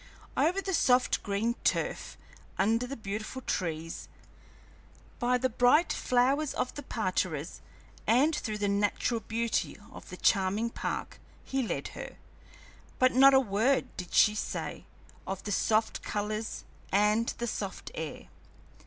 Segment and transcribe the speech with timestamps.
[0.35, 2.17] Over the soft green turf,
[2.57, 4.09] under the beautiful trees,
[5.19, 7.61] by the bright flowers of the parterres
[8.07, 12.15] and through the natural beauty of the charming park, he led her;
[12.97, 14.85] but not a word did she say
[15.27, 18.29] of the soft colors and the soft air.